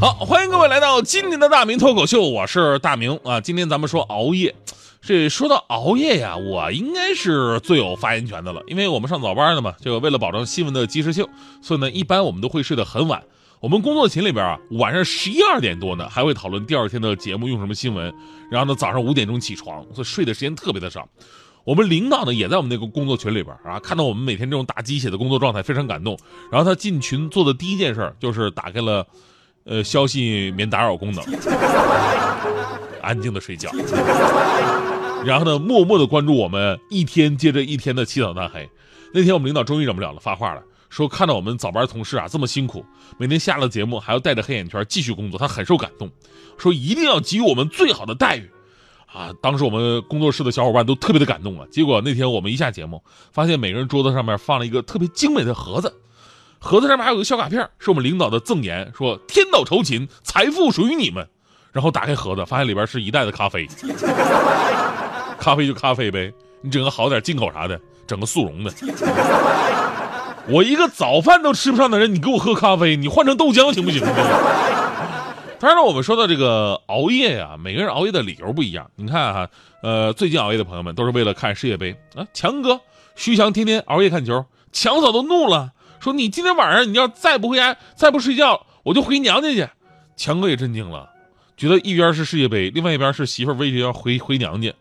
[0.00, 3.38] 好，欢迎各位来到今年的大明脱口秀，我是大明啊。
[3.38, 4.54] 今天咱们说熬夜，
[5.02, 11.28] 这说到熬夜呀，我应该是最有发言权的了，因为我们上早班的嘛，就为了保证新闻的及时性，
[11.60, 13.22] 所以呢，一般我们都会睡得很晚。
[13.60, 18.10] 我们工作群里边啊，晚上十一二点多呢，还会讨论第二天的节目用什么新闻，
[18.50, 21.06] 然后呢，早上五点钟起床，所以睡的时间特别的少。
[21.62, 26.18] 我们领导呢，也在我们那个工作群里边啊，看到我们每天这种打鸡血的工作状态，非常感动。
[26.50, 29.06] 然后他进群做的第一件事儿就是打开了。
[29.64, 31.22] 呃，消息免打扰功能，
[33.02, 33.70] 安静的睡觉，
[35.24, 38.68] 然后呢，默默的关注我们一天接着一天的起早贪黑。
[39.12, 42.84] 那天我们领导终于忍不了了，发话了，说看到我们早班同事啊这么辛苦，
[43.18, 46.10] 每天下了节目还要带着黑眼圈继续工作，他很受感动，
[46.56, 48.50] 说一定要给予我们最好的待遇。
[49.12, 51.66] 啊，当时我们工作室的小伙伴都特别的感动啊。
[51.70, 55.92] 结果那天我们一下节目，发现每个人桌子上面放了一个特别精美的盒子。
[56.60, 61.26] 盒子上面还有个小卡片，是我们领导的赠言，说天道酬勤，财富属于你们。
[61.72, 63.66] 然后打开盒子，发现里边是一袋子咖啡，
[65.38, 68.72] 咖啡就咖啡呗，你整个好点进口啥的，整个速溶的。
[70.48, 74.02] 我一个早饭都吃不上的人，你给我喝咖啡，你换成豆浆行不行？
[75.60, 78.90] 当然了，我们说到这个熬夜呀，每个人熬夜的理由不一样。
[78.96, 79.48] 你看哈，
[79.82, 82.26] 呃，最近熬夜的朋友们都是为了看世界杯啊。
[82.34, 82.80] 强哥、
[83.14, 85.70] 徐翔天天熬夜看球，强嫂都怒了。
[86.00, 89.68] 说你今天晚上你要再不回家，再不睡觉，我就回娘家去。
[90.16, 91.10] 强哥也震惊了，
[91.56, 94.72] 觉得一边是世界杯，另外一边是媳妇威胁要回回娘家，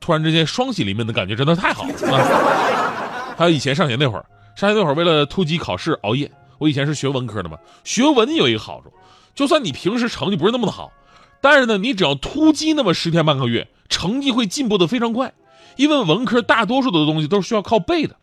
[0.00, 3.34] 突然之间双喜临门的感觉真的太好了。
[3.36, 6.30] 还有以前上学那会儿，上学那会儿为了突击考试熬夜。
[6.58, 8.92] 我以前是学文科的嘛，学文有一个好处，
[9.34, 10.92] 就算你平时成绩不是那么的好，
[11.40, 15.32] 但是呢，你只要突击那么十天半个月，成绩会进步的非常快，
[15.76, 18.16] 因为文科大多数的东西都是需要靠背的。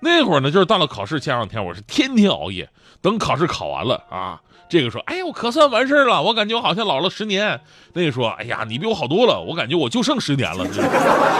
[0.00, 2.68] 那会儿呢，就是到了考试前两天，我是天天熬夜。
[3.02, 7.58] 等考试考完了啊，这个说：“哎呀，我可算完事儿了，我感觉我好像老了十年。”
[7.94, 10.66] 那个说：“哎呀，你比我好多了，我感觉我就剩十年了。”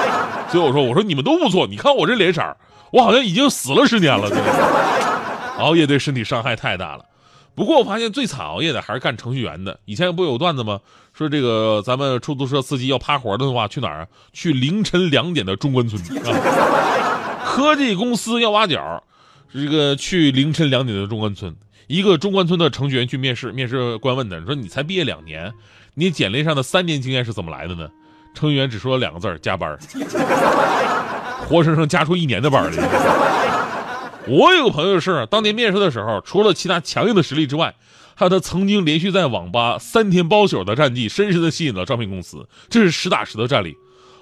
[0.51, 2.57] 所以我说：“我说你们都不错，你看我这脸色，
[2.93, 4.31] 我好像已经死了十年了。”
[5.59, 7.05] 熬夜对身体伤害太大了。
[7.55, 9.79] 不过我发现最惨熬夜的还是干程序员的。
[9.85, 10.81] 以前不有段子吗？
[11.13, 14.07] 说这个咱们出租车司机要趴活的话，去哪儿啊？
[14.33, 17.10] 去凌晨两点的中关村啊。
[17.45, 19.03] 科技公司要挖角，
[19.53, 21.55] 这个去凌晨两点的中关村，
[21.87, 25.53] 一个中关村的程序员去面试，面试官问他说：“你才毕业两年，
[25.95, 27.89] 你简历上的三年经验是怎么来的呢？”
[28.33, 29.77] 程序员只说了两个字加班
[31.49, 32.83] 活生生加出一年的班来。
[34.29, 37.75] 我有个朋友是，当年面试的时候，除了其他强硬的实力之外，
[38.15, 43.77] 还有他曾经连续在网吧三天包宿的战绩，深深的吸引了招聘公司，这是实打实的战力。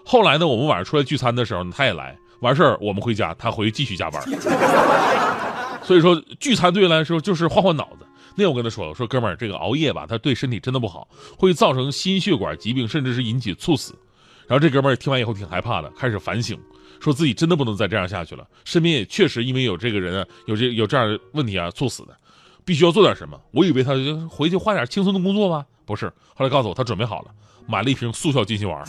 [0.06, 2.16] 后来呢，我们晚上出来聚餐的时候，他也来。
[2.40, 4.22] 完事儿，我们回家，他回去继续加班。
[5.82, 8.06] 所以说，聚餐对来说就是换换脑子。
[8.36, 13.94] 那我跟他说，我说哥们儿，这个熬夜吧，他对身体真的不好，会造成心血管疾病，甚至是引起猝死。
[14.46, 16.56] 然后这哥们儿听完以后挺害怕的，开始反省，
[17.00, 18.46] 说自己真的不能再这样下去了。
[18.64, 22.16] 身边也确实因为有这个人啊，有这有这样的问题啊，猝死的，
[22.64, 23.40] 必须要做点什么。
[23.50, 26.06] 我以为他就回去换点轻松的工作吧，不是。
[26.36, 27.30] 后来告诉我，他准备好了，
[27.66, 28.86] 买了一瓶速效金心丸。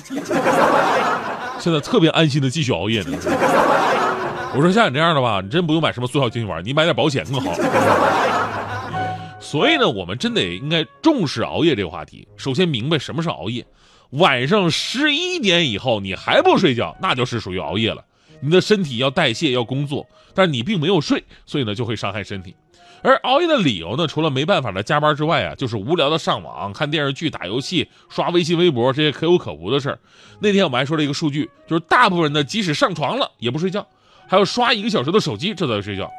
[1.62, 3.18] 现在特别安心的继续熬夜呢。
[4.56, 7.53] 我说像你这样的吧，你真不用买什么速效金星丸，你买点保险更好。
[9.40, 12.28] 所以呢，我们真得应该重视熬夜这个话题。
[12.36, 13.66] 首先明白什么是熬夜，
[14.12, 18.03] 晚上十一点以后你还不睡觉，那就是属于熬夜了。
[18.42, 22.56] 你的身体要代谢要工作，但是你并没有睡，所以呢就会伤害身体。
[23.02, 30.00] 而熬夜的理由呢，除了没办法的加班之外啊，就是无聊的上网、看电视剧、打游戏、刷微信、微博这些可有可无的事儿。
[30.40, 33.88] 那天我们还说了一个数据，就是大部分人呢，即使上床了也不睡觉，
[34.28, 36.10] 还要刷一个小时的手机，这才睡觉。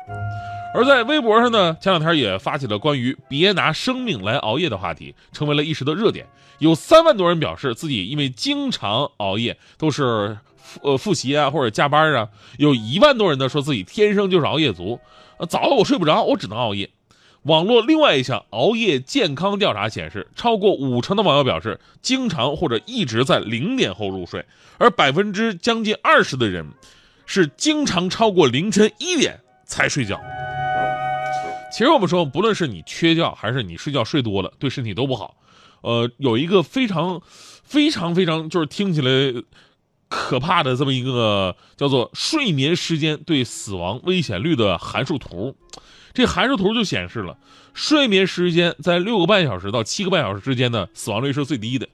[0.72, 6.24] 而在微博上呢，前两天也发起了关于“别拿生命来熬夜”的话题，成为了一时的热点。
[6.60, 10.38] 有三万多人表示自己因为经常熬夜，都是
[10.82, 12.28] 呃复习啊或者加班啊。
[12.58, 15.00] 有一万多人呢说自己天生就是熬夜族，
[15.38, 16.90] 呃早了我睡不着，我只能熬夜。
[17.44, 24.44] 网络另外一项熬夜健康调查显示，超过五成的网友表示经常或者一直在零点后入睡，
[24.76, 26.66] 而百分之将近二十的人
[27.24, 30.20] 是经常超过凌晨一点才睡觉。
[31.72, 35.36] 其实我们说，不论是你缺觉还是你睡觉睡多了，对身体都不好。
[35.80, 37.22] 呃，有一个非常、
[37.62, 39.10] 非常、非常，就是听起来
[40.10, 45.56] 可怕的这么一个叫做睡眠时间对死亡危险率的函数图。
[46.12, 47.38] 这函数图就显示了，
[47.72, 51.88] 睡眠时间在六个半小时到七个半小时之间的死亡率是最低的。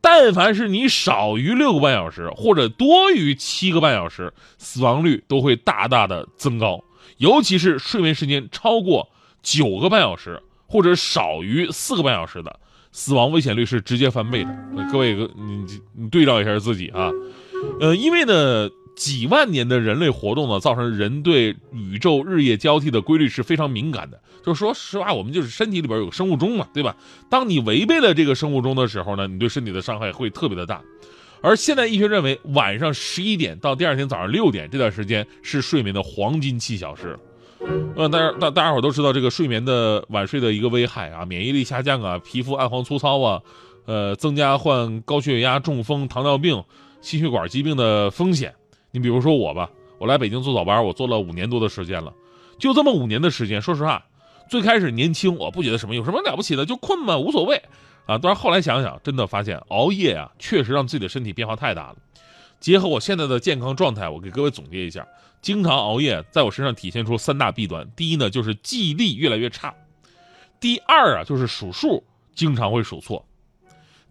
[0.00, 6.82] 但凡是你少于六个半小时或者多于七个半小时，死亡率都会大大的增高。
[7.18, 9.08] 尤其是睡眠时间超过
[9.42, 12.58] 九个半小时或者少于四个半小时的，
[12.96, 14.50] 死亡危险率是直接翻倍的。
[14.90, 17.12] 各位，你你对照一下自己啊，
[17.78, 18.70] 呃，因为呢。
[18.96, 24.18] 几万年的人类活动呢，造成人对宇宙日夜交替的规律是非常敏感的。
[24.42, 26.96] 就是说实话，我们就是身体里边有个生物钟嘛，对吧？
[27.28, 30.80] 当你违背了这个生物钟的时候呢，你对身体的伤害会特别的大。
[31.42, 37.18] 而现代医学认为，晚上十一点到第二天早上六点这段时间是睡眠的黄金七小时。
[37.96, 43.40] 呃，大家大大家伙都知道这个睡眠的晚睡的一个危害啊，免疫力下降啊，皮肤暗黄粗糙啊，
[43.86, 46.62] 呃，增加患高血压、中风、糖尿病、
[47.00, 48.54] 心血管疾病的风险。
[48.90, 52.12] 你比如说我吧，我来北京做早班，我做了五年多的时间了，
[52.58, 53.60] 就这么五年的时间。
[53.60, 54.04] 说实话，
[54.50, 57.56] 最开始年轻，我不觉得什么有什么了不起的，就困嘛，无所谓
[58.06, 58.18] 啊。
[58.22, 61.96] 但是后来想想，真的发现熬夜啊，确实让自己的身体变化太大了。
[62.58, 65.06] 结合我现在的健康状态，我给各位总结一下：
[65.40, 67.88] 经常熬夜在我身上体现出三大弊端。
[67.94, 69.70] 第一呢，就是记忆力越来越差；
[70.58, 72.02] 第二啊，就是数数
[72.34, 73.24] 经常会数错；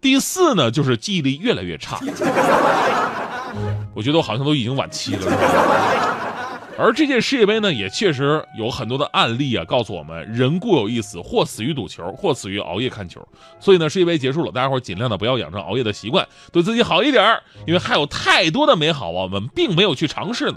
[0.00, 2.00] 第四呢，就是记忆力越来越差。
[3.94, 6.25] 我觉得我好像都已经晚期了，
[6.78, 13.26] 而这届世界杯呢，也确实有很多的案例啊，告诉我们人固有一死，或死于赌球，或死于熬夜看球。
[13.58, 20.56] 所以呢，世界杯结束了，大家伙尽量的不要养成熬夜的习惯，对自己好一点因为还有太多的美好啊，我们并没有去尝试呢。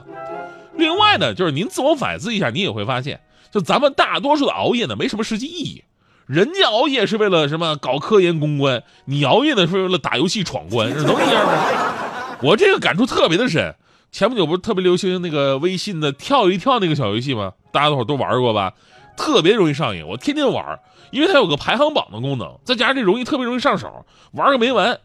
[0.75, 5.83] 另外呢，就是您自我反思一下，你也会发现，就咱们大多数的熬夜呢，没什么实际意义。
[6.25, 7.77] 人家熬夜是为了什么？
[7.77, 12.37] 搞科研攻关，你熬夜呢是为了打游戏闯关，是都一样吗。
[12.43, 13.73] 我这个感触特别的深，
[14.11, 17.53] 前不久不是特别流行那个微信的跳一跳那个小游戏吗？
[17.71, 18.73] 大家伙都玩过吧？
[19.15, 20.79] 特别容易上瘾，我天天玩，
[21.11, 24.99] 因为它有个排行榜的功能，再加上这容易特别容易上手，玩个没完。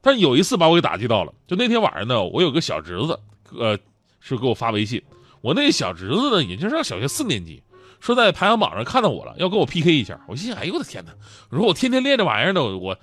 [0.00, 3.18] 但是有一次把我给打击到了，就那天晚上呢，我有个小侄子，
[3.58, 3.78] 呃，
[4.20, 5.02] 是给我发微信，
[5.40, 7.62] 我那小侄子呢，也就是上小学四年级，
[8.00, 10.20] 说在排行榜上看到我了，要跟我 PK 一下。
[10.28, 11.12] 我心想，哎呦我的天哪！
[11.48, 12.96] 我说我天天练这玩意儿呢，我，我，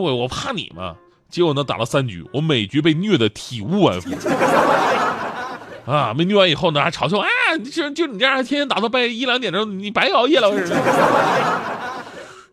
[0.00, 0.96] 我我怕你吗？
[1.30, 4.10] 结果呢，打了三局，我每局被虐得体无完肤。
[5.84, 7.26] 啊，被虐完以后呢，还嘲笑啊，
[7.72, 10.50] 就就你这样，还天天打到半夜一两点钟，你白熬夜了。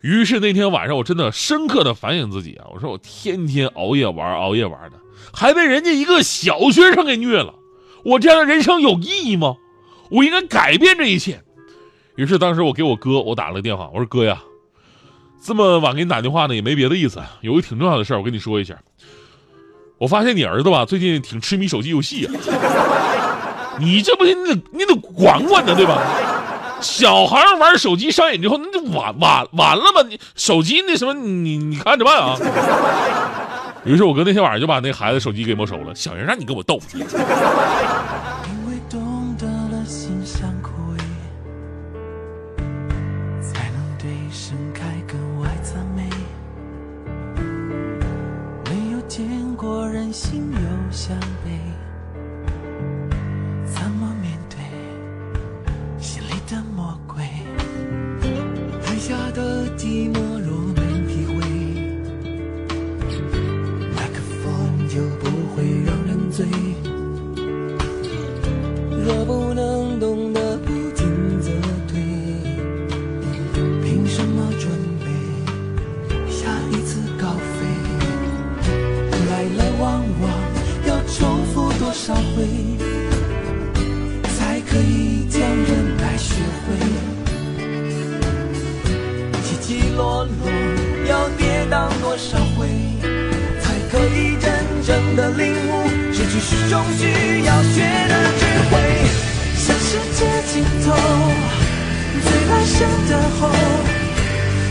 [0.02, 4.98] 于是那天晚上，我真的深刻的反省自己啊，我说我天天熬夜玩，熬夜玩的，
[5.34, 7.56] 还被人家一个小学生给虐了，
[8.04, 9.56] 我这样的人生有意义吗？
[10.10, 11.42] 我应该改变这一切。
[12.16, 14.42] 于是当时我给我哥，我打了个电话，我说哥呀。
[15.46, 18.76] 这么晚给你打电话呢，也没别的意思，有个挺重要的事儿，我跟你说一下。
[20.00, 22.34] 我发现你儿子吧，最近挺痴迷手机游戏啊。
[23.80, 26.02] 你这不行，你得你得管管他，对吧？
[26.82, 30.02] 小孩玩手机上瘾之后，那就完完完了吧？
[30.10, 32.36] 你手机那什么，你你看着办啊。
[33.84, 36.80] 于是我哥那天晚上就把那孩子手机给没收了，小人让你跟我斗。
[49.68, 51.75] 我人心又向悲
[95.16, 98.74] 的领悟失去始终需要学的智慧。
[99.56, 100.20] 向世界
[100.52, 100.94] 尽头，
[102.22, 102.76] 最爱深
[103.10, 103.50] 的后，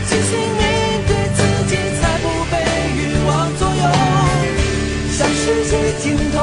[0.07, 0.61] 清醒面
[1.07, 1.37] 对自
[1.67, 2.53] 己，才不被
[2.95, 3.83] 欲望左右。
[5.11, 6.37] 向世界尽头。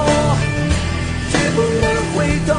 [1.30, 2.50] 绝不能回头，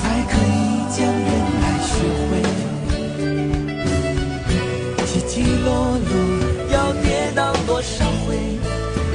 [0.30, 0.58] 可以
[0.90, 1.30] 将人
[1.62, 1.90] 来学
[2.28, 2.30] 会。
[5.06, 5.32] 起起
[5.64, 5.66] 落
[5.98, 6.10] 落
[6.72, 8.36] 要跌倒多少回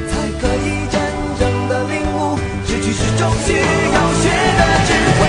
[0.09, 0.95] 才可以真
[1.39, 4.23] 正的领悟失去时总需要学
[4.57, 5.21] 的智慧。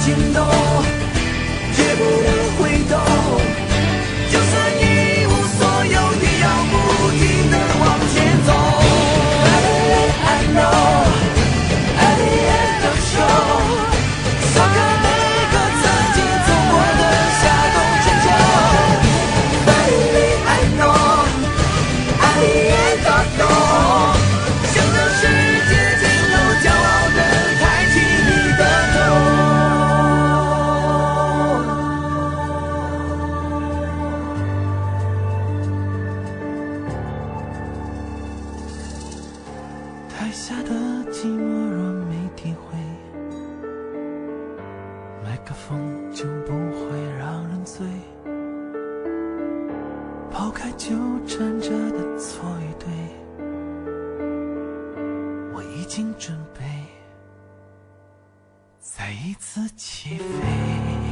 [0.00, 0.40] 尽头，
[1.78, 3.23] 也不能回头。
[45.34, 47.84] 麦克风就不会让人醉。
[50.30, 50.94] 抛开纠
[51.26, 52.86] 缠着的错与对，
[55.52, 56.62] 我已经准备
[58.78, 61.03] 再一次起飞。